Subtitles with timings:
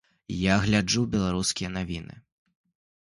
[0.35, 2.15] Я гляджу беларускія навіны.